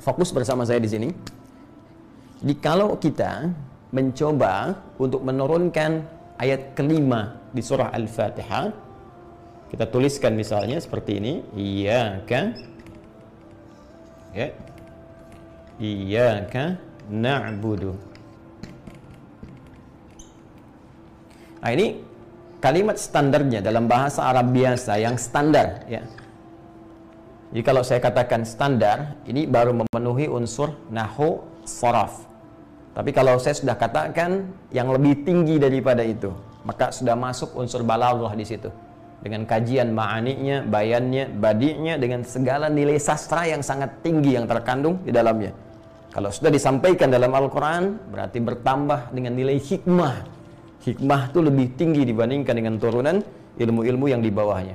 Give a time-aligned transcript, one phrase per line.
[0.00, 1.08] Fokus bersama saya di sini.
[2.40, 3.52] Jadi kalau kita
[3.92, 6.04] mencoba untuk menurunkan
[6.40, 8.72] ayat kelima di surah Al-Fatihah,
[9.70, 12.40] kita tuliskan misalnya seperti ini, iyyaka
[14.34, 14.48] ya.
[15.80, 16.76] Iyyaka
[17.08, 17.96] na'budu.
[21.60, 22.00] Nah, ini
[22.60, 26.04] kalimat standarnya dalam bahasa Arab biasa yang standar ya.
[27.50, 32.30] Jadi kalau saya katakan standar, ini baru memenuhi unsur nahu saraf.
[32.94, 36.30] Tapi kalau saya sudah katakan yang lebih tinggi daripada itu,
[36.62, 38.70] maka sudah masuk unsur balaghah di situ.
[39.20, 45.12] Dengan kajian ma'aninya, bayannya, badinya dengan segala nilai sastra yang sangat tinggi yang terkandung di
[45.12, 45.50] dalamnya.
[46.10, 50.16] Kalau sudah disampaikan dalam Al-Qur'an, berarti bertambah dengan nilai hikmah.
[50.86, 53.20] Hikmah itu lebih tinggi dibandingkan dengan turunan
[53.60, 54.74] ilmu-ilmu yang di bawahnya.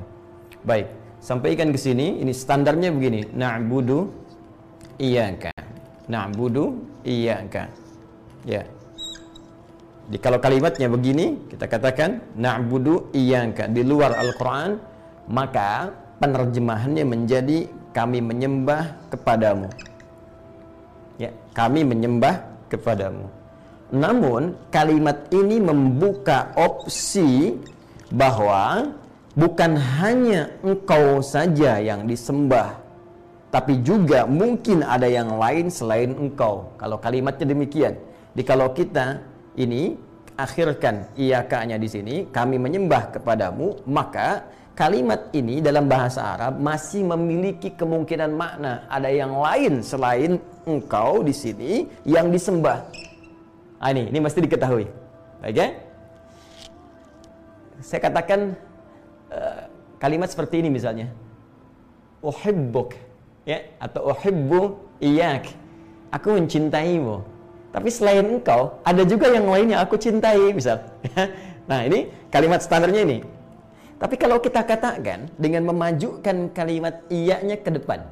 [0.61, 3.25] Baik, sampaikan ke sini ini standarnya begini.
[3.33, 4.13] Na'budu
[5.01, 5.49] iyyaka.
[6.05, 7.65] Na'budu iyyaka.
[8.45, 8.61] Ya.
[10.05, 13.65] Di kalau kalimatnya begini kita katakan na'budu iyyaka.
[13.73, 14.77] Di luar Al-Qur'an
[15.25, 15.89] maka
[16.21, 19.65] penerjemahannya menjadi kami menyembah kepadamu.
[21.17, 23.25] Ya kami menyembah kepadamu.
[23.89, 27.57] Namun kalimat ini membuka opsi
[28.13, 28.93] bahwa
[29.35, 32.85] bukan hanya engkau saja yang disembah
[33.55, 36.75] tapi juga mungkin ada yang lain selain engkau.
[36.75, 37.95] Kalau kalimatnya demikian
[38.35, 39.23] di kalau kita
[39.55, 39.95] ini
[40.35, 44.43] akhirkan iyakanya di sini kami menyembah kepadamu maka
[44.75, 48.83] kalimat ini dalam bahasa Arab masih memiliki kemungkinan makna.
[48.91, 50.35] Ada yang lain selain
[50.67, 52.83] engkau di sini yang disembah.
[53.79, 54.83] Ah, ini ini mesti diketahui.
[55.39, 55.69] Oke okay?
[57.79, 58.55] saya katakan
[59.35, 59.63] Eh,
[59.99, 61.11] kalimat seperti ini misalnya.
[62.23, 62.95] Uhibbuk
[63.43, 65.51] ya atau uhibbu iyak
[66.09, 67.21] aku mencintaimu.
[67.75, 70.79] Tapi selain engkau ada juga yang lainnya aku cintai misal.
[71.65, 73.25] Nah ini kalimat standarnya ini.
[73.97, 78.05] Tapi kalau kita katakan dengan memajukan kalimat iyaknya ke depan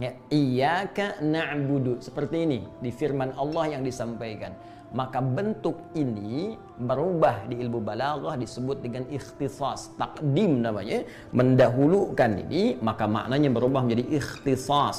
[0.00, 4.56] ya iyyaka na'budu seperti ini di firman Allah yang disampaikan
[4.90, 11.06] maka bentuk ini berubah di ilmu balaghah disebut dengan ikhtisas takdim namanya.
[11.30, 14.98] Mendahulukan ini maka maknanya berubah menjadi ikhtisas.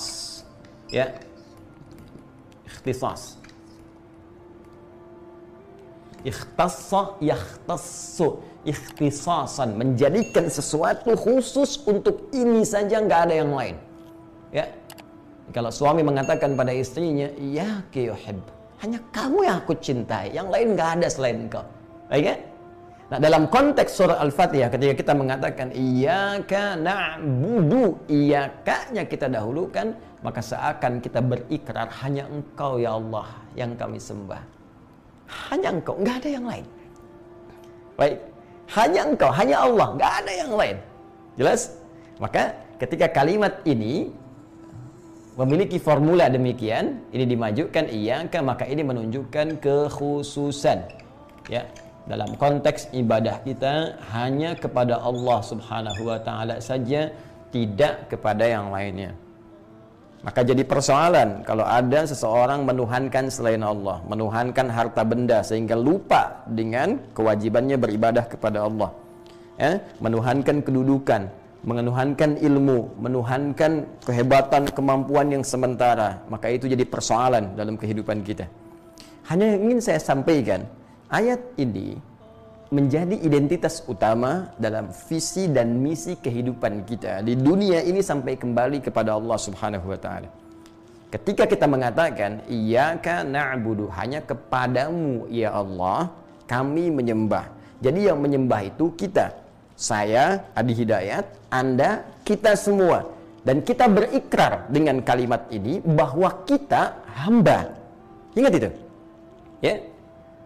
[0.88, 1.20] Ya.
[2.64, 3.36] Ikhtisas.
[6.24, 8.40] Ikhtassa yakhtassu.
[8.64, 13.76] Ikhtisasan menjadikan sesuatu khusus untuk ini saja nggak ada yang lain.
[14.56, 14.72] Ya.
[15.52, 20.90] Kalau suami mengatakan pada istrinya ya yuhib hanya kamu yang aku cintai, yang lain nggak
[20.98, 21.62] ada selain engkau.
[22.10, 22.36] Baik ya?
[23.12, 29.94] Nah, dalam konteks surah Al-Fatihah ketika kita mengatakan iyyaka na'budu, iyyaka-nya kita dahulukan,
[30.24, 34.40] maka seakan kita berikrar hanya engkau ya Allah yang kami sembah.
[35.52, 36.66] Hanya engkau, nggak ada yang lain.
[38.00, 38.18] Baik,
[38.80, 40.78] hanya engkau, hanya Allah, nggak ada yang lain.
[41.36, 41.62] Jelas?
[42.16, 44.16] Maka ketika kalimat ini
[45.40, 50.80] memiliki formula demikian, ini dimajukan iyaka maka ini menunjukkan kekhususan.
[51.48, 51.64] Ya,
[52.10, 57.14] dalam konteks ibadah kita hanya kepada Allah Subhanahu wa taala saja,
[57.54, 59.16] tidak kepada yang lainnya.
[60.22, 67.02] Maka jadi persoalan kalau ada seseorang menuhankan selain Allah, menuhankan harta benda sehingga lupa dengan
[67.18, 68.94] kewajibannya beribadah kepada Allah.
[69.58, 71.30] Ya, menuhankan kedudukan,
[71.62, 78.50] menuhankan ilmu, menuhankan kehebatan, kemampuan yang sementara, maka itu jadi persoalan dalam kehidupan kita.
[79.30, 80.66] Hanya ingin saya sampaikan,
[81.14, 82.02] ayat ini
[82.74, 89.14] menjadi identitas utama dalam visi dan misi kehidupan kita di dunia ini sampai kembali kepada
[89.14, 90.32] Allah Subhanahu wa taala.
[91.12, 96.08] Ketika kita mengatakan iyyaka na'budu hanya kepadamu ya Allah
[96.48, 97.52] kami menyembah.
[97.84, 99.41] Jadi yang menyembah itu kita
[99.82, 103.10] saya Adi Hidayat, Anda, kita semua.
[103.42, 107.74] Dan kita berikrar dengan kalimat ini bahwa kita hamba.
[108.38, 108.70] Ingat itu?
[109.66, 109.82] Ya.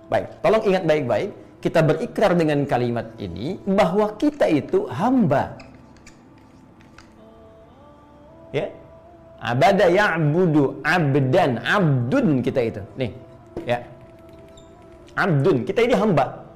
[0.08, 1.30] Baik, tolong ingat baik-baik.
[1.60, 5.60] Kita berikrar dengan kalimat ini bahwa kita itu hamba.
[8.56, 8.72] Ya.
[9.44, 12.82] Abada ya'budu abdan, abdun kita itu.
[12.96, 13.12] Nih,
[13.68, 13.84] ya.
[15.20, 16.48] Abdun, kita ini hamba.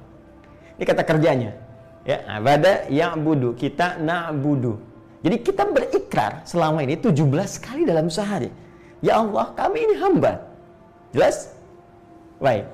[0.80, 1.52] Ini kata kerjanya
[2.04, 4.80] ya abada budu kita na'budu.
[5.20, 7.20] Jadi kita berikrar selama ini 17
[7.60, 8.48] kali dalam sehari.
[9.04, 10.40] Ya Allah kami ini hamba.
[11.12, 11.52] Jelas?
[12.40, 12.64] Baik.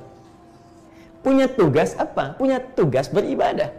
[1.27, 2.39] Punya tugas apa?
[2.39, 3.75] Punya tugas beribadah.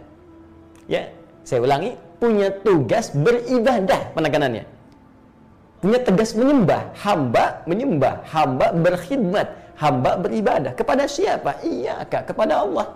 [0.84, 1.08] Ya
[1.48, 1.96] saya ulangi.
[2.18, 4.66] Punya tugas beribadah penekanannya.
[5.78, 9.46] Punya tegas menyembah, hamba menyembah, hamba berkhidmat,
[9.78, 10.74] hamba beribadah.
[10.74, 11.62] Kepada siapa?
[11.62, 12.90] Iya, Kak, kepada Allah.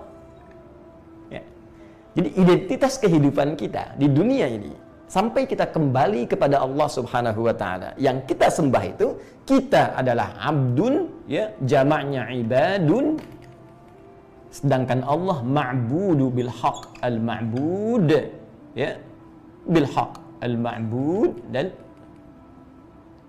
[2.12, 4.72] Jadi identitas kehidupan kita di dunia ini
[5.08, 7.96] sampai kita kembali kepada Allah Subhanahu wa taala.
[7.96, 9.06] Yang kita sembah itu
[9.48, 13.16] kita adalah abdun ya, jamaknya ibadun.
[14.52, 18.08] Sedangkan Allah ma'budu bil haq al ma'bud
[18.76, 18.92] ya.
[19.64, 20.12] Bil haq
[20.44, 21.72] al ma'bud dan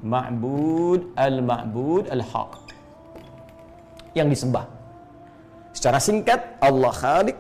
[0.03, 2.51] ma'bud al-ma'bud al-haq.
[4.13, 4.67] Yang disembah.
[5.73, 7.39] Secara singkat Allah Khalik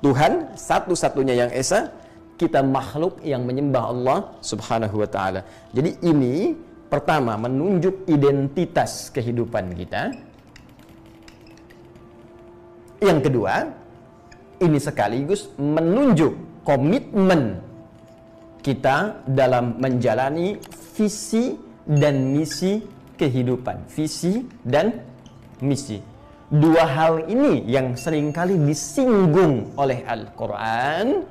[0.00, 1.92] Tuhan satu-satunya yang esa
[2.40, 5.44] kita makhluk yang menyembah Allah subhanahu wa ta'ala
[5.76, 6.56] jadi ini
[6.88, 10.10] pertama menunjuk identitas kehidupan kita
[13.04, 13.68] yang kedua
[14.60, 17.60] ini sekaligus menunjuk komitmen
[18.60, 20.60] kita dalam menjalani
[20.96, 21.56] visi
[21.88, 22.84] dan misi
[23.16, 23.88] kehidupan.
[23.88, 25.00] Visi dan
[25.64, 26.09] misi.
[26.50, 31.22] Dua hal ini yang sering kali disinggung oleh Al-Quran,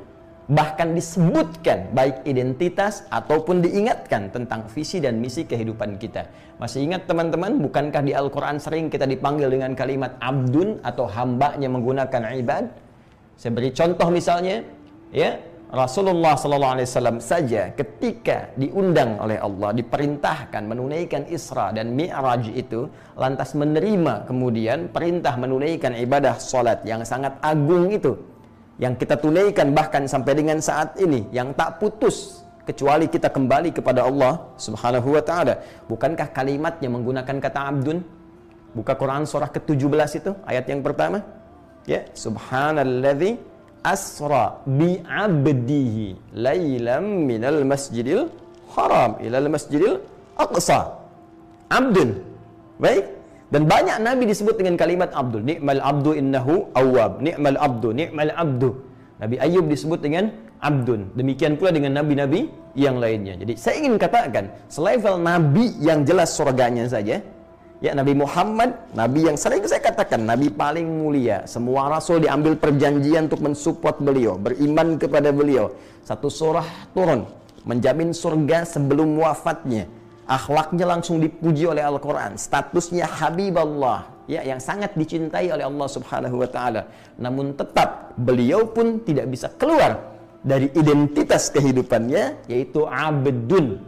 [0.48, 6.24] bahkan disebutkan baik identitas ataupun diingatkan tentang visi dan misi kehidupan kita.
[6.56, 12.40] Masih ingat teman-teman, bukankah di Al-Quran sering kita dipanggil dengan kalimat abdun atau hambanya menggunakan
[12.40, 12.72] ibad?
[13.36, 14.64] Saya beri contoh misalnya,
[15.12, 15.36] ya
[15.70, 22.90] Rasulullah sallallahu alaihi wasallam saja ketika diundang oleh Allah diperintahkan menunaikan Isra dan Mi'raj itu
[23.14, 28.18] lantas menerima kemudian perintah menunaikan ibadah salat yang sangat agung itu
[28.82, 34.10] yang kita tunaikan bahkan sampai dengan saat ini yang tak putus kecuali kita kembali kepada
[34.10, 35.62] Allah Subhanahu wa taala.
[35.86, 38.02] Bukankah kalimatnya menggunakan kata abdun?
[38.74, 41.26] Buka Quran surah ke-17 itu ayat yang pertama.
[41.90, 43.49] Ya, subhanalladzi
[43.84, 44.46] asra
[44.80, 48.28] bi abdihi lailam minal masjidil
[48.76, 49.96] haram ilal masjidil
[50.38, 50.80] aqsa.
[51.70, 52.10] Abdun.
[52.82, 53.06] Baik?
[53.50, 55.42] Dan banyak nabi disebut dengan kalimat abdul.
[55.42, 57.22] Ni'mal abdu innahu awwab.
[57.26, 58.70] Ni'mal abdu ni'mal abdu.
[59.20, 60.32] Nabi Ayub disebut dengan
[60.64, 61.12] abdun.
[61.20, 62.48] Demikian pula dengan nabi-nabi
[62.78, 63.36] yang lainnya.
[63.42, 67.20] Jadi saya ingin katakan selevel nabi yang jelas surganya saja
[67.80, 71.48] Ya Nabi Muhammad, Nabi yang sering saya katakan, Nabi paling mulia.
[71.48, 75.72] Semua Rasul diambil perjanjian untuk mensupport beliau, beriman kepada beliau.
[76.04, 77.24] Satu surah turun,
[77.64, 79.88] menjamin surga sebelum wafatnya.
[80.28, 82.36] Akhlaknya langsung dipuji oleh Al-Quran.
[82.36, 86.82] Statusnya Habib Allah, ya, yang sangat dicintai oleh Allah Subhanahu Wa Taala.
[87.16, 93.80] Namun tetap beliau pun tidak bisa keluar dari identitas kehidupannya, yaitu abdun,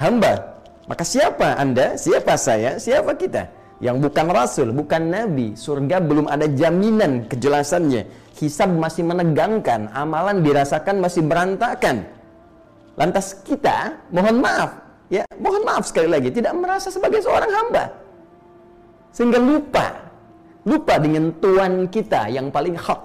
[0.00, 0.57] hamba
[0.88, 3.44] maka siapa Anda, siapa saya, siapa kita?
[3.78, 8.32] Yang bukan rasul, bukan nabi, surga belum ada jaminan kejelasannya.
[8.34, 12.08] Hisab masih menegangkan, amalan dirasakan masih berantakan.
[12.98, 14.82] Lantas kita, mohon maaf,
[15.12, 17.84] ya, mohon maaf sekali lagi, tidak merasa sebagai seorang hamba.
[19.14, 19.92] Sehingga lupa,
[20.66, 23.02] lupa dengan Tuhan kita yang paling hak.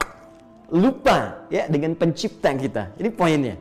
[0.74, 2.98] Lupa ya dengan pencipta kita.
[2.98, 3.54] Ini poinnya.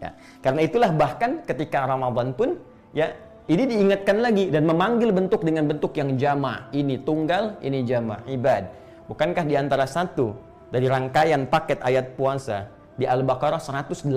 [0.00, 2.56] Ya, karena itulah bahkan ketika Ramadan pun
[2.94, 3.12] ya
[3.44, 6.72] ini diingatkan lagi dan memanggil bentuk dengan bentuk yang jama.
[6.72, 8.72] Ini tunggal, ini jama, ibad.
[9.04, 10.32] Bukankah di antara satu
[10.72, 14.08] dari rangkaian paket ayat puasa di Al-Baqarah 186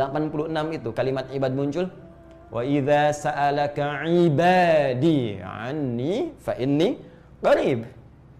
[0.79, 1.91] itu kalimat ibad muncul?
[2.47, 6.95] Wa idza sa'alaka ibadi anni fa inni
[7.43, 7.83] qarib.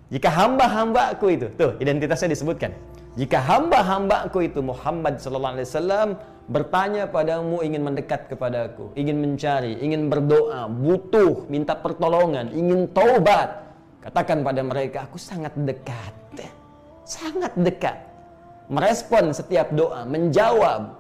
[0.07, 2.71] Jika hamba-hambaku itu, tuh identitasnya disebutkan.
[3.19, 6.09] Jika hamba-hambaku itu Muhammad sallallahu alaihi wasallam
[6.47, 13.67] bertanya padamu ingin mendekat kepadaku, ingin mencari, ingin berdoa, butuh, minta pertolongan, ingin taubat,
[13.99, 16.15] katakan pada mereka, aku sangat dekat.
[17.07, 18.03] Sangat dekat.
[18.67, 20.99] Merespon setiap doa, menjawab,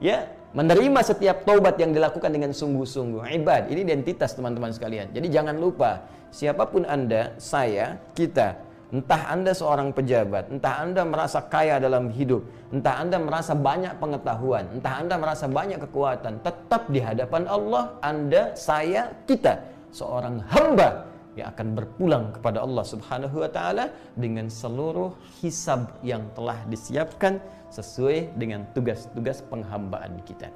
[0.00, 3.24] ya, menerima setiap taubat yang dilakukan dengan sungguh-sungguh.
[3.40, 5.12] Ibad, ini identitas teman-teman sekalian.
[5.12, 8.56] Jadi jangan lupa, siapa pun Anda, saya, kita,
[8.92, 14.68] Entah Anda seorang pejabat, entah Anda merasa kaya dalam hidup, entah Anda merasa banyak pengetahuan,
[14.68, 19.64] entah Anda merasa banyak kekuatan, tetap di hadapan Allah, Anda, saya, kita,
[19.96, 26.60] seorang hamba yang akan berpulang kepada Allah Subhanahu wa taala dengan seluruh hisab yang telah
[26.68, 27.40] disiapkan
[27.72, 30.52] sesuai dengan tugas-tugas penghambaan kita.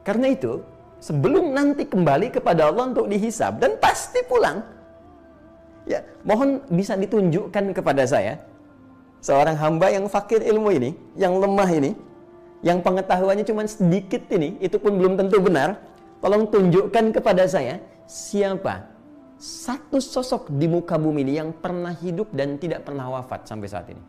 [0.00, 0.64] Karena itu,
[1.04, 4.64] sebelum nanti kembali kepada Allah untuk dihisab dan pasti pulang,
[5.84, 8.40] Ya, mohon bisa ditunjukkan kepada saya
[9.20, 11.92] seorang hamba yang fakir ilmu ini, yang lemah ini,
[12.64, 15.76] yang pengetahuannya cuma sedikit ini, itu pun belum tentu benar.
[16.24, 18.88] Tolong tunjukkan kepada saya siapa
[19.36, 23.92] satu sosok di muka bumi ini yang pernah hidup dan tidak pernah wafat sampai saat
[23.92, 24.00] ini.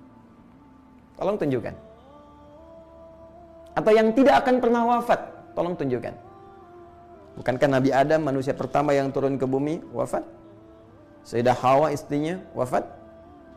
[1.19, 1.75] Tolong tunjukkan.
[3.75, 5.19] Atau yang tidak akan pernah wafat,
[5.51, 6.15] tolong tunjukkan.
[7.35, 10.23] Bukankah Nabi Adam manusia pertama yang turun ke bumi wafat?
[11.25, 12.85] Sayyidah Hawa istrinya wafat?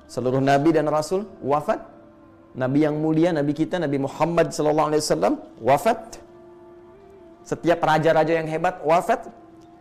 [0.09, 1.85] Seluruh nabi dan rasul wafat?
[2.57, 6.17] Nabi yang mulia, Nabi kita, Nabi Muhammad SAW wafat?
[7.45, 9.29] Setiap raja-raja yang hebat wafat?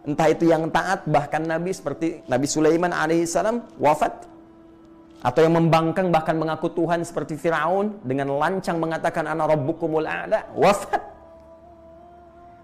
[0.04, 4.28] Entah itu yang taat, bahkan Nabi seperti Nabi Sulaiman alaihissalam wafat?
[5.24, 11.02] Atau yang membangkang bahkan mengaku Tuhan seperti Firaun dengan lancang mengatakan ana rabbukumul a'la wafat?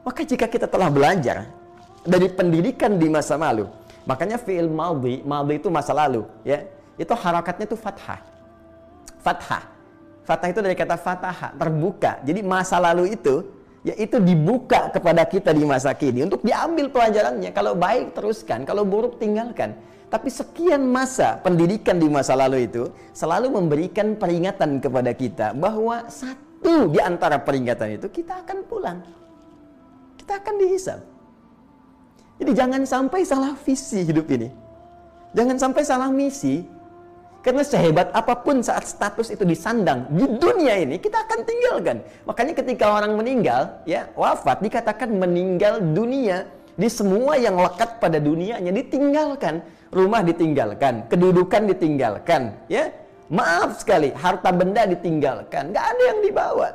[0.04, 1.48] Maka jika kita telah belajar
[2.04, 3.66] dari pendidikan di masa lalu,
[4.04, 6.64] makanya fi'il maldi, maldi itu masa lalu, ya.
[7.00, 8.22] Itu harakatnya itu fathah.
[9.24, 9.64] Fathah.
[10.24, 12.22] Fathah itu dari kata fatah, terbuka.
[12.24, 13.44] Jadi masa lalu itu
[13.84, 17.52] ya itu dibuka kepada kita di masa kini untuk diambil pelajarannya.
[17.52, 19.76] Kalau baik teruskan, kalau buruk tinggalkan.
[20.08, 22.86] Tapi sekian masa pendidikan di masa lalu itu
[23.18, 29.02] selalu memberikan peringatan kepada kita bahwa satu di antara peringatan itu kita akan pulang
[30.24, 31.00] kita akan dihisap.
[32.42, 34.50] Jadi jangan sampai salah visi hidup ini.
[35.34, 36.66] Jangan sampai salah misi.
[37.44, 42.00] Karena sehebat apa pun saat status itu disandang di dunia ini, kita akan tinggalkan.
[42.24, 46.48] Makanya ketika orang meninggal, ya wafat, dikatakan meninggal dunia.
[46.74, 49.62] Di semua yang lekat pada dunianya ditinggalkan.
[49.94, 52.90] Rumah ditinggalkan, kedudukan ditinggalkan, ya.
[53.30, 56.70] Maaf sekali, harta benda ditinggalkan, nggak ada yang dibawa.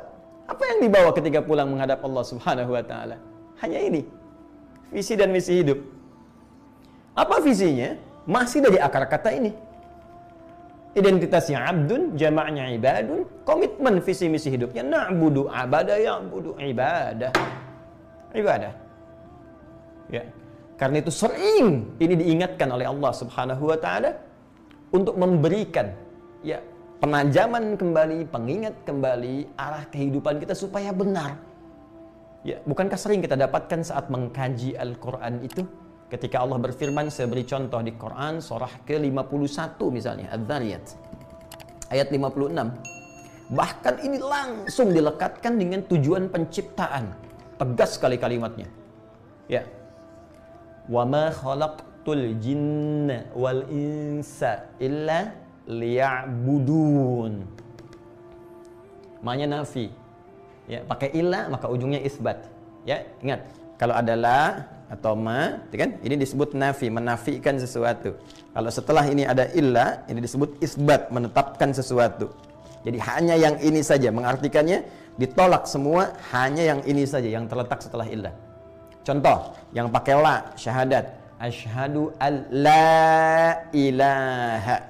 [0.47, 3.17] Apa yang dibawa ketika pulang menghadap Allah Subhanahu wa taala?
[3.59, 4.18] Hanya ini.
[4.89, 5.79] Visi dan misi hidup.
[7.13, 7.93] Apa visinya?
[8.25, 9.51] Masih dari akar kata ini.
[10.97, 17.29] Identitasnya abdun, jamaknya ibadun, komitmen visi misi hidupnya na'budu abada ya'budu ibadah.
[18.33, 18.73] Ibadah.
[20.09, 20.25] Ya.
[20.79, 24.17] Karena itu sering ini diingatkan oleh Allah Subhanahu wa taala
[24.89, 25.93] untuk memberikan
[26.41, 26.57] ya
[27.03, 31.48] penajaman kembali, pengingat kembali arah kehidupan kita supaya benar
[32.39, 35.67] Ya, bukankah sering kita dapatkan saat mengkaji Al-Quran itu?
[36.07, 40.85] Ketika Allah berfirman, saya beri contoh di Quran, surah ke-51 misalnya, Ad-Dhariyat.
[41.91, 42.49] Ayat 56.
[43.49, 47.11] Bahkan ini langsung dilekatkan dengan tujuan penciptaan.
[47.59, 48.71] Tegas sekali kalimatnya.
[49.51, 49.67] Ya.
[50.87, 54.69] Wa ma khalaqtul jinna wal insa.
[59.19, 59.91] Maknanya nafi
[60.69, 62.45] ya pakai illa maka ujungnya isbat.
[62.85, 63.49] Ya ingat.
[63.81, 64.41] Kalau ada la
[64.91, 65.97] atau ma kan?
[66.05, 68.15] Ini disebut nafi menafikan sesuatu.
[68.53, 72.29] Kalau setelah ini ada illa ini disebut isbat menetapkan sesuatu.
[72.85, 74.13] Jadi hanya yang ini saja.
[74.13, 74.85] Mengartikannya
[75.19, 78.31] ditolak semua hanya yang ini saja yang terletak setelah illa.
[79.03, 81.17] Contoh yang pakai la syahadat.
[81.39, 84.88] Asyhadu an la ilaha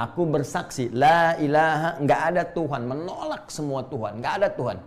[0.00, 4.78] Aku bersaksi, la ilaha, nggak ada Tuhan, menolak semua Tuhan, nggak ada Tuhan.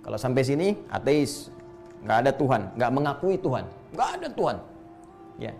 [0.00, 1.52] Kalau sampai sini, ateis,
[2.00, 4.56] nggak ada Tuhan, nggak mengakui Tuhan, nggak ada Tuhan.
[5.36, 5.52] Ya.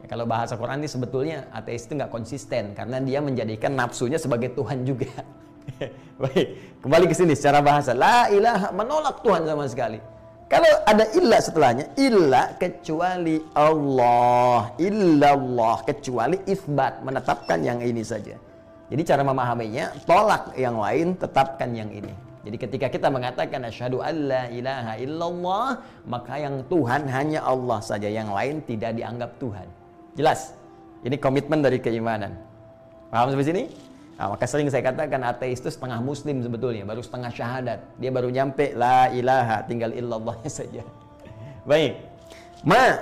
[0.00, 0.06] ya.
[0.08, 4.88] Kalau bahasa Quran ini sebetulnya ateis itu nggak konsisten karena dia menjadikan nafsunya sebagai Tuhan
[4.88, 5.12] juga.
[6.24, 7.92] Baik, kembali ke sini secara bahasa.
[7.92, 10.00] La ilaha menolak Tuhan sama sekali.
[10.50, 18.34] Kalau ada illa setelahnya, illa kecuali Allah, illallah kecuali isbat menetapkan yang ini saja.
[18.90, 22.10] Jadi cara memahaminya, tolak yang lain, tetapkan yang ini.
[22.42, 25.68] Jadi ketika kita mengatakan asyhadu alla ilaha illallah,
[26.10, 29.70] maka yang Tuhan hanya Allah saja, yang lain tidak dianggap Tuhan.
[30.18, 30.58] Jelas?
[31.06, 32.34] Ini komitmen dari keimanan.
[33.14, 33.62] Paham sampai sini?
[34.20, 37.80] Nah, maka sering saya katakan ateis itu setengah muslim sebetulnya, baru setengah syahadat.
[37.96, 40.84] Dia baru nyampe la ilaha, tinggal illallahnya saja.
[41.64, 42.04] Baik.
[42.68, 43.00] Ma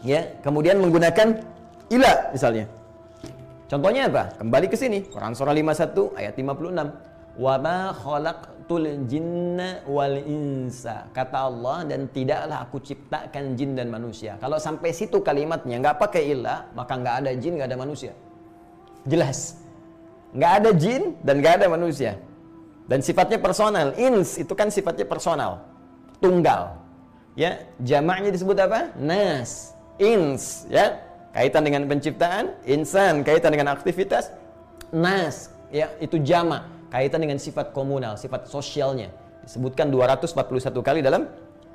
[0.00, 1.36] ya, kemudian menggunakan
[1.92, 2.64] ila misalnya.
[3.68, 4.32] Contohnya apa?
[4.40, 7.36] Kembali ke sini, Quran surah 51 ayat 56.
[7.36, 11.12] Wa ma khalaqtul jinna wal insa.
[11.12, 14.40] Kata Allah dan tidaklah aku ciptakan jin dan manusia.
[14.40, 18.16] Kalau sampai situ kalimatnya nggak pakai ila, maka nggak ada jin, nggak ada manusia.
[19.04, 19.65] Jelas
[20.34, 22.18] nggak ada jin dan nggak ada manusia.
[22.86, 23.94] Dan sifatnya personal.
[23.98, 25.66] Ins itu kan sifatnya personal,
[26.22, 26.78] tunggal.
[27.36, 28.94] Ya, jamaknya disebut apa?
[28.96, 31.02] Nas, ins, ya.
[31.36, 34.32] Kaitan dengan penciptaan, insan, kaitan dengan aktivitas,
[34.88, 39.12] nas, ya, itu jamak, kaitan dengan sifat komunal, sifat sosialnya.
[39.44, 41.28] Disebutkan 241 kali dalam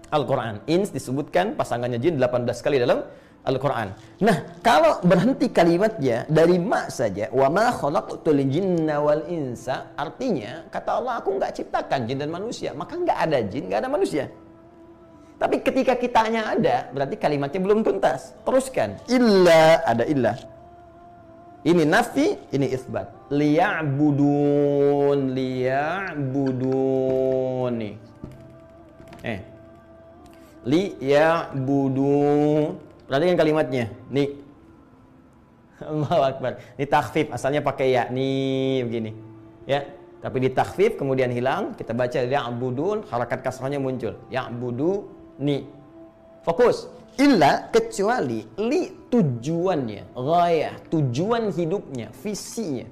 [0.09, 0.65] Al-Qur'an.
[0.65, 3.05] Ins disebutkan pasangannya jin 18 kali dalam
[3.41, 3.89] Al-Quran.
[4.21, 11.01] Nah, kalau berhenti kalimatnya dari ma saja, wa ma khalaqtul jinna wal insa, artinya kata
[11.01, 14.29] Allah aku nggak ciptakan jin dan manusia, maka nggak ada jin, nggak ada manusia.
[15.41, 18.37] Tapi ketika kitanya ada, berarti kalimatnya belum tuntas.
[18.45, 19.01] Teruskan.
[19.09, 20.37] Illa ada illa.
[21.65, 23.09] Ini nafi, ini isbat.
[23.33, 26.77] Liya'budun, liya'budun.
[29.25, 29.39] Eh.
[30.61, 32.90] Li ya budu.
[33.11, 33.91] Perhatikan kalimatnya.
[34.07, 34.39] Nih.
[35.83, 36.63] Allahu Akbar.
[36.79, 38.07] Ini takhfif, asalnya pakai ya.
[38.07, 39.11] Nih begini.
[39.67, 39.83] Ya.
[40.23, 44.15] Tapi di takhfif kemudian hilang, kita baca ya budun, harakat kasrahnya muncul.
[44.31, 45.11] Ya budu
[45.43, 45.67] ni.
[46.47, 46.87] Fokus.
[47.19, 52.87] Illa kecuali li tujuannya, gaya, tujuan hidupnya, visinya.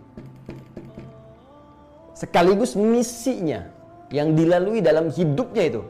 [2.11, 3.71] Sekaligus misinya
[4.11, 5.81] yang dilalui dalam hidupnya itu.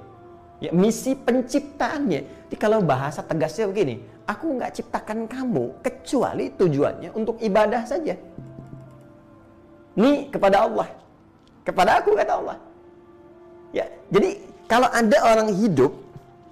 [0.62, 2.22] Ya, misi penciptaannya.
[2.52, 8.14] Jadi kalau bahasa tegasnya begini, aku nggak ciptakan kamu kecuali tujuannya untuk ibadah saja.
[9.98, 10.88] Ini kepada Allah.
[11.66, 12.58] Kepada aku kata Allah.
[13.74, 14.38] Ya, jadi
[14.70, 15.98] kalau ada orang hidup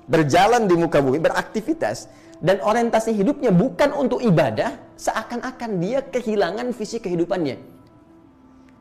[0.10, 2.10] berjalan di muka bumi, beraktivitas,
[2.42, 7.58] dan orientasi hidupnya bukan untuk ibadah, seakan-akan dia kehilangan visi kehidupannya.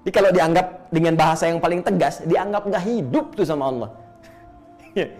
[0.05, 3.91] Jadi kalau dianggap dengan bahasa yang paling tegas, dianggap nggak hidup tuh sama Allah.
[4.97, 5.12] Ya.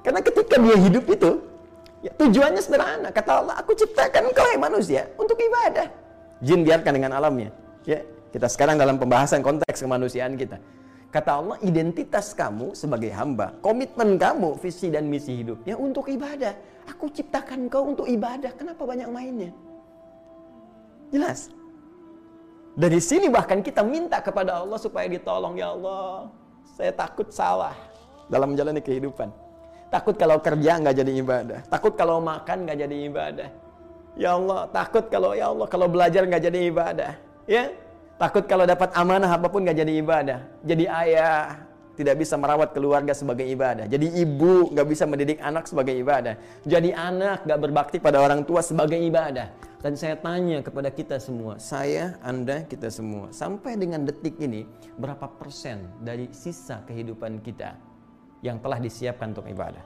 [0.00, 1.49] Karena ketika dia hidup itu,
[2.04, 3.08] ya, tujuannya sederhana.
[3.12, 5.88] Kata Allah, aku ciptakan kau manusia untuk ibadah.
[6.40, 7.52] Jin biarkan dengan alamnya.
[7.84, 10.56] Ya, kita sekarang dalam pembahasan konteks kemanusiaan kita.
[11.10, 16.54] Kata Allah, identitas kamu sebagai hamba, komitmen kamu, visi dan misi hidupnya untuk ibadah.
[16.86, 18.54] Aku ciptakan kau untuk ibadah.
[18.54, 19.50] Kenapa banyak mainnya?
[21.10, 21.50] Jelas.
[22.78, 25.58] Dari sini bahkan kita minta kepada Allah supaya ditolong.
[25.58, 26.30] Ya Allah,
[26.78, 27.74] saya takut salah
[28.30, 29.49] dalam menjalani kehidupan.
[29.90, 31.60] Takut kalau kerja nggak jadi ibadah.
[31.66, 33.48] Takut kalau makan nggak jadi ibadah.
[34.14, 37.12] Ya Allah, takut kalau ya Allah kalau belajar nggak jadi ibadah.
[37.50, 37.74] Ya,
[38.20, 40.44] Takut kalau dapat amanah apa pun gak jadi ibadah.
[40.60, 41.56] Jadi ayah
[41.96, 43.88] tidak bisa merawat keluarga sebagai ibadah.
[43.88, 46.36] Jadi ibu gak bisa mendidik anak sebagai ibadah.
[46.68, 49.48] Jadi anak gak berbakti pada orang tua sebagai ibadah.
[49.80, 54.68] Dan saya tanya kepada kita semua, saya, anda, kita semua, sampai dengan detik ini,
[55.00, 57.72] berapa persen dari sisa kehidupan kita
[58.40, 59.82] yang telah disiapkan untuk ibadah?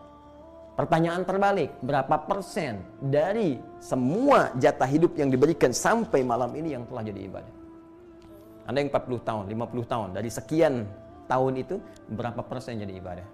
[0.74, 7.06] Pertanyaan terbalik, berapa persen dari semua jatah hidup yang diberikan sampai malam ini yang telah
[7.06, 7.54] jadi ibadah?
[8.66, 10.74] Anda yang 40 tahun, 50 tahun, dari sekian
[11.30, 11.78] tahun itu
[12.10, 13.26] berapa persen jadi ibadah?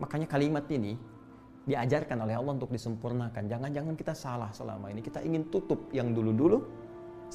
[0.00, 0.96] Makanya kalimat ini
[1.66, 3.50] diajarkan oleh Allah untuk disempurnakan.
[3.50, 5.02] Jangan-jangan kita salah selama ini.
[5.02, 6.62] Kita ingin tutup yang dulu-dulu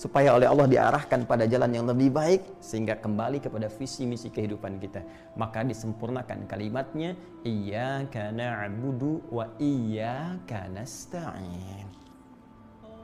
[0.02, 4.82] supaya oleh Allah diarahkan pada jalan yang lebih baik sehingga kembali kepada visi misi kehidupan
[4.82, 5.06] kita.
[5.38, 7.14] Maka disempurnakan kalimatnya
[7.46, 11.86] iyyaka na'budu wa iyyaka nasta'in.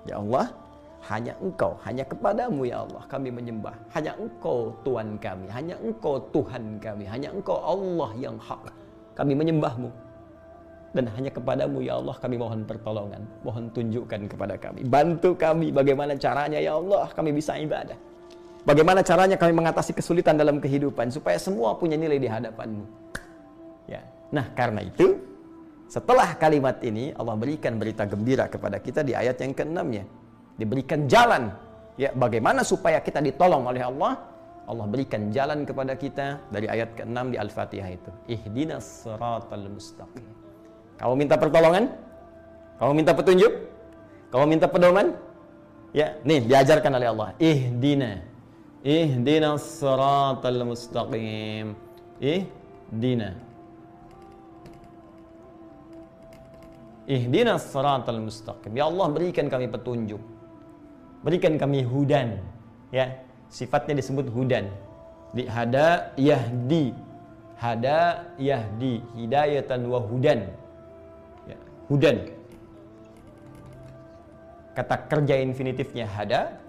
[0.09, 0.49] Ya Allah,
[1.05, 3.77] hanya engkau, hanya kepadamu ya Allah kami menyembah.
[3.93, 8.73] Hanya engkau Tuhan kami, hanya engkau Tuhan kami, hanya engkau Allah yang hak.
[9.13, 10.06] Kami menyembahmu.
[10.97, 13.21] Dan hanya kepadamu ya Allah kami mohon pertolongan.
[13.45, 14.81] Mohon tunjukkan kepada kami.
[14.81, 17.93] Bantu kami bagaimana caranya ya Allah kami bisa ibadah.
[18.65, 22.81] Bagaimana caranya kami mengatasi kesulitan dalam kehidupan supaya semua punya nilai di hadapanmu.
[23.85, 24.01] Ya.
[24.33, 25.21] Nah karena itu
[25.85, 30.03] setelah kalimat ini Allah berikan berita gembira kepada kita di ayat yang keenamnya
[30.57, 31.53] diberikan jalan
[31.95, 34.19] ya bagaimana supaya kita ditolong oleh Allah
[34.67, 40.27] Allah berikan jalan kepada kita dari ayat ke-6 di Al-Fatihah itu ihdinas siratal mustaqim
[40.97, 41.93] kamu minta pertolongan?
[42.81, 43.53] Kamu minta petunjuk?
[44.33, 45.13] Kamu minta pedoman?
[45.93, 47.29] Ya nih diajarkan oleh Allah.
[47.37, 48.21] Ihdina.
[48.81, 51.77] Ihdinas siratal mustaqim.
[52.21, 53.37] Ihdina.
[57.05, 58.73] Ihdinas siratal mustaqim.
[58.73, 60.21] Ya Allah berikan kami petunjuk.
[61.21, 62.41] Berikan kami hudan.
[62.89, 63.21] Ya
[63.53, 64.69] sifatnya disebut hudan.
[65.33, 66.93] Di hada yahdi.
[67.57, 69.01] Hada yahdi.
[69.17, 70.45] Hidayatan wa hudan
[71.87, 72.31] hudan
[74.77, 76.61] kata kerja infinitifnya hada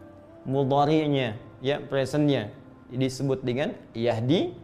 [0.49, 2.49] mudhari'nya ya presentnya
[2.89, 4.57] disebut dengan yahdi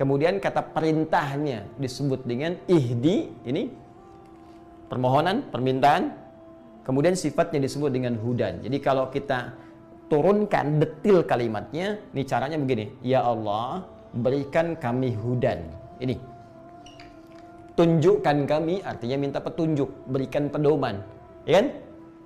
[0.00, 3.68] kemudian kata perintahnya disebut dengan ihdi ini
[4.88, 6.26] permohonan permintaan
[6.86, 8.62] Kemudian sifatnya disebut dengan hudan.
[8.62, 9.58] Jadi kalau kita
[10.06, 12.94] turunkan detil kalimatnya, ini caranya begini.
[13.02, 13.82] Ya Allah,
[14.14, 15.66] berikan kami hudan.
[15.98, 16.14] Ini.
[17.76, 21.04] Tunjukkan kami artinya minta petunjuk, berikan pedoman.
[21.44, 21.66] Ya kan?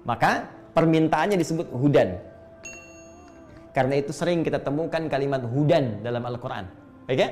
[0.07, 0.31] Maka
[0.79, 2.23] permintaannya disebut hudan.
[3.75, 6.71] Karena itu sering kita temukan kalimat hudan dalam Al-Quran.
[7.11, 7.15] Oke?
[7.19, 7.31] Okay?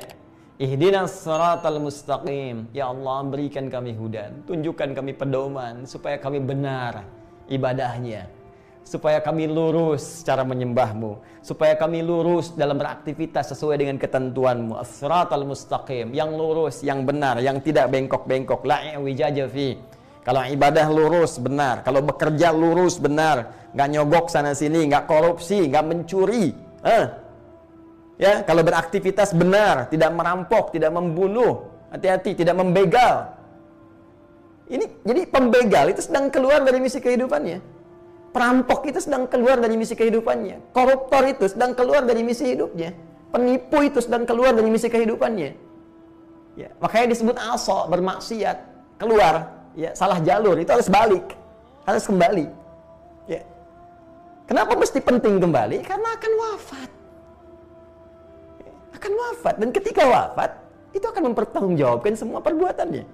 [0.58, 2.66] Ihdinas siratal mustaqim.
[2.74, 4.42] Ya Allah, berikan kami hudan.
[4.50, 7.06] Tunjukkan kami pedoman supaya kami benar
[7.46, 8.37] ibadahnya
[8.88, 11.20] supaya kami lurus cara menyembahmu.
[11.44, 14.80] Supaya kami lurus dalam beraktivitas sesuai dengan ketentuanmu.
[14.80, 16.16] As-siratal mustaqim.
[16.16, 17.36] Yang lurus yang benar.
[17.44, 18.64] Yang tidak bengkok-bengkok.
[18.64, 19.76] La wijaja fi.
[20.24, 21.84] Kalau ibadah lurus benar.
[21.84, 23.52] Kalau bekerja lurus benar.
[23.76, 26.56] Nggak nyogok sana sini nggak korupsi nggak mencuri.
[26.78, 27.06] Eh.
[28.18, 31.68] ya kalau beraktivitas benar tidak merampok tidak membunuh.
[31.92, 33.36] Hati-hati tidak membegal.
[34.68, 37.77] Ini jadi pembegal itu sedang keluar dari misi kehidupannya.
[38.28, 40.72] Perampok itu sedang keluar dari misi kehidupannya.
[40.76, 42.92] Koruptor itu sedang keluar dari misi hidupnya.
[43.32, 45.50] Penipu itu sedang keluar dari misi kehidupannya.
[46.58, 48.56] Ya, makanya disebut aso, bermaksiat,
[48.98, 51.36] keluar, ya, salah jalur, itu harus balik.
[51.88, 52.46] Harus kembali.
[53.30, 53.40] Ya.
[54.44, 55.84] Kenapa mesti penting kembali?
[55.86, 56.90] Karena akan wafat.
[58.96, 60.50] Akan wafat dan ketika wafat
[60.90, 63.06] itu akan mempertanggungjawabkan semua perbuatannya.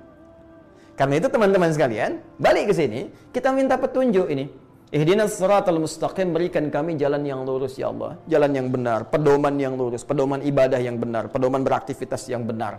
[0.95, 4.64] Karena itu teman-teman sekalian, balik ke sini, kita minta petunjuk ini.
[4.95, 8.15] Ihdinas siratal mustaqim, berikan kami jalan yang lurus ya Allah.
[8.31, 12.79] Jalan yang benar, pedoman yang lurus, pedoman ibadah yang benar, pedoman beraktivitas yang benar.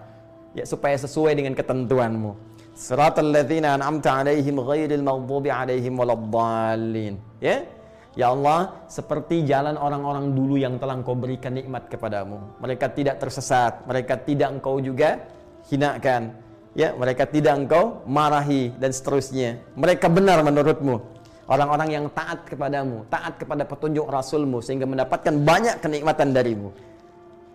[0.55, 2.31] Ya, supaya sesuai dengan ketentuanmu.
[2.71, 7.19] Siratal ladzina an'amta alaihim ghairil maghdubi alaihim waladdallin.
[7.43, 7.67] Ya,
[8.15, 12.39] Ya Allah, seperti jalan orang-orang dulu yang telah engkau berikan nikmat kepadamu.
[12.63, 15.19] Mereka tidak tersesat, mereka tidak engkau juga
[15.67, 21.14] hinakan ya mereka tidak engkau marahi dan seterusnya mereka benar menurutmu
[21.45, 26.73] orang-orang yang taat kepadamu taat kepada petunjuk rasulmu sehingga mendapatkan banyak kenikmatan darimu.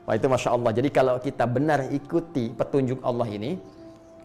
[0.06, 0.72] Wah itu Masya Allah.
[0.74, 3.60] Jadi kalau kita benar ikuti petunjuk Allah ini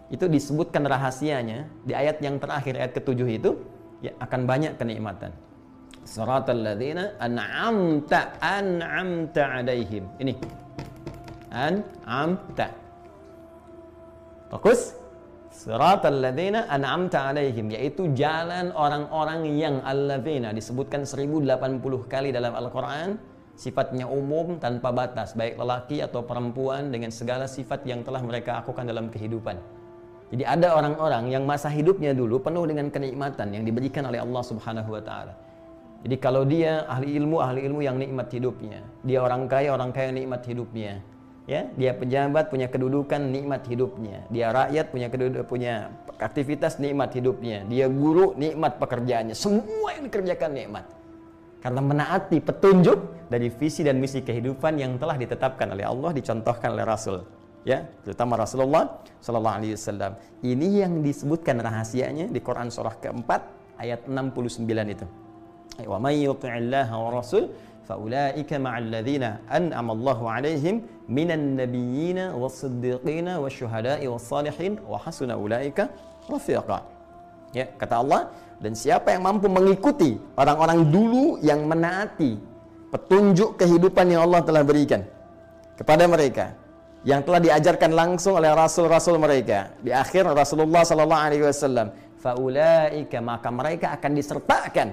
[0.10, 3.52] itu disebutkan rahasianya di ayat yang terakhir ayat ketujuh itu
[4.06, 5.34] ya akan banyak kenikmatan.
[6.06, 10.06] Suratul ladzina an'amta an'amta alaihim.
[10.22, 10.34] Ini.
[11.50, 12.70] An'amta.
[14.54, 15.05] Fokus.
[15.56, 21.80] Siratal ladzina an'amta alaihim yaitu jalan orang-orang yang alladzina disebutkan 1080
[22.12, 23.16] kali dalam Al-Qur'an
[23.56, 28.84] sifatnya umum tanpa batas baik lelaki atau perempuan dengan segala sifat yang telah mereka lakukan
[28.84, 29.56] dalam kehidupan.
[30.36, 34.92] Jadi ada orang-orang yang masa hidupnya dulu penuh dengan kenikmatan yang diberikan oleh Allah Subhanahu
[34.92, 35.40] wa taala.
[36.04, 38.84] Jadi kalau dia ahli ilmu, ahli ilmu yang nikmat hidupnya.
[39.08, 41.00] Dia orang kaya, orang kaya nikmat hidupnya
[41.46, 44.26] ya dia pejabat punya kedudukan nikmat hidupnya.
[44.34, 45.74] Dia rakyat punya kedudukan punya
[46.18, 47.64] aktivitas nikmat hidupnya.
[47.66, 49.38] Dia guru nikmat pekerjaannya.
[49.38, 50.86] Semua yang dikerjakan nikmat.
[51.62, 56.86] Karena menaati petunjuk dari visi dan misi kehidupan yang telah ditetapkan oleh Allah dicontohkan oleh
[56.86, 57.26] Rasul.
[57.66, 60.14] Ya terutama Rasulullah Shallallahu Alaihi Wasallam.
[60.46, 63.42] Ini yang disebutkan rahasianya di Quran surah keempat
[63.82, 64.62] ayat 69
[64.94, 65.06] itu.
[65.90, 67.52] Wa may yuti'illah wa rasul
[67.86, 74.82] faulaika ma'al ladzina an'ama Allahu 'alaihim minan nabiyyina was-siddiqina wasy-syuhada'i was-salihin.
[77.56, 78.22] Ya, kata Allah,
[78.60, 82.36] dan siapa yang mampu mengikuti orang-orang dulu yang menaati
[82.92, 85.04] petunjuk kehidupan yang Allah telah berikan
[85.76, 86.56] kepada mereka
[87.06, 93.50] yang telah diajarkan langsung oleh rasul-rasul mereka di akhir Rasulullah sallallahu alaihi wasallam faulaika maka
[93.52, 94.88] mereka akan disertakan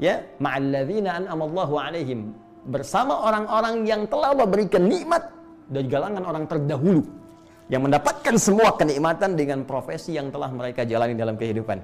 [0.00, 2.32] ya ma'alladzina an'amallahu alaihim
[2.64, 5.28] bersama orang-orang yang telah memberikan nikmat
[5.68, 7.04] dari galangan orang terdahulu
[7.70, 11.78] yang mendapatkan semua kenikmatan dengan profesi yang telah mereka jalani dalam kehidupan.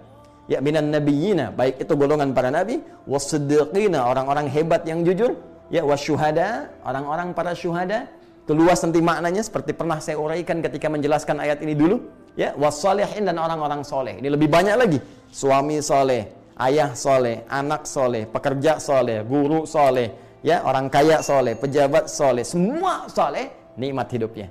[0.50, 5.38] Ya minan nabiyina, baik itu golongan para nabi, wasiddiqina, orang-orang hebat yang jujur,
[5.70, 8.10] ya wasyuhada, orang-orang para syuhada.
[8.46, 11.98] Keluas nanti maknanya seperti pernah saya uraikan ketika menjelaskan ayat ini dulu,
[12.38, 14.22] ya wasalihin dan orang-orang soleh.
[14.22, 14.98] Ini lebih banyak lagi.
[15.34, 22.08] Suami soleh, ayah soleh, anak soleh, pekerja soleh, guru soleh, ya orang kaya soleh, pejabat
[22.08, 24.48] soleh, semua soleh, nikmat hidupnya.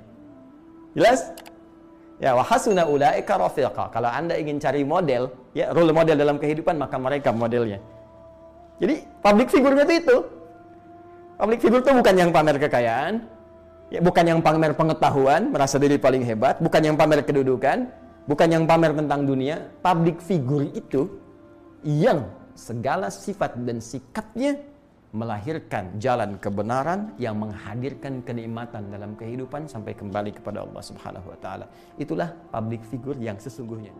[0.94, 1.34] Jelas?
[2.16, 3.92] Ya, wahasuna ulaika rafiqa.
[3.92, 7.76] Kalau Anda ingin cari model, ya role model dalam kehidupan, maka mereka modelnya.
[8.80, 10.16] Jadi, public figure itu itu.
[11.36, 13.20] Public figure itu bukan yang pamer kekayaan,
[13.92, 17.92] ya bukan yang pamer pengetahuan, merasa diri paling hebat, bukan yang pamer kedudukan,
[18.24, 19.68] bukan yang pamer tentang dunia.
[19.84, 21.25] Public figure itu
[21.86, 22.26] yang
[22.58, 24.58] segala sifat dan sikapnya
[25.14, 31.70] melahirkan jalan kebenaran yang menghadirkan kenikmatan dalam kehidupan sampai kembali kepada Allah Subhanahu wa taala.
[31.94, 33.94] Itulah public figure yang sesungguhnya.